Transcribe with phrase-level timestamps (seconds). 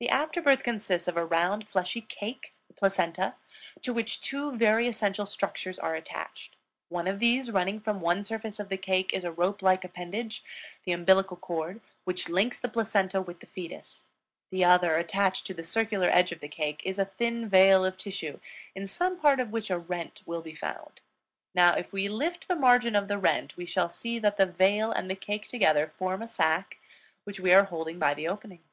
[0.00, 3.36] The after birth consists of a round, fleshy cake, the placenta,
[3.82, 6.56] to which two very essential structures are attached.
[6.88, 10.42] One of these, running from one surface of the cake, is a rope like appendage,
[10.84, 14.06] the umbilical cord, which links the placenta with the fetus.
[14.50, 17.96] The other, attached to the circular edge of the cake, is a thin veil of
[17.96, 18.40] tissue,
[18.74, 21.00] in some part of which a rent will be found.
[21.54, 24.90] Now, if we lift the margin of the rent, we shall see that the veil
[24.90, 26.78] and the cake together form a sac
[27.22, 28.64] which we are holding by the opening.